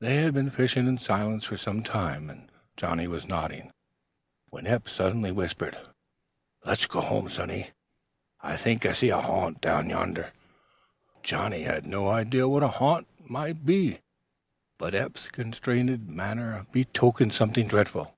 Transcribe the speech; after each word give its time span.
They 0.00 0.16
had 0.16 0.52
fished 0.52 0.76
in 0.76 0.98
silence 0.98 1.44
for 1.44 1.56
some 1.56 1.84
time, 1.84 2.28
and 2.28 2.50
Johnnie 2.76 3.06
was 3.06 3.28
nodding, 3.28 3.70
when 4.50 4.66
Eph 4.66 4.88
suddenly 4.88 5.30
whispered: 5.30 5.78
"Let's 6.64 6.86
go 6.86 7.00
home, 7.00 7.28
sonny, 7.30 7.70
I 8.40 8.56
think 8.56 8.84
I 8.84 8.92
see 8.92 9.10
a 9.10 9.20
ha'nt 9.20 9.60
down 9.60 9.88
yander." 9.90 10.32
Johnnie 11.22 11.62
had 11.62 11.86
no 11.86 12.08
idea 12.08 12.48
what 12.48 12.64
a 12.64 12.68
"ha'nt" 12.68 13.06
might 13.30 13.64
be, 13.64 14.00
but 14.76 14.92
Eph's 14.92 15.28
constrained 15.28 16.08
manner 16.08 16.66
betokened 16.72 17.32
something 17.32 17.68
dreadful. 17.68 18.12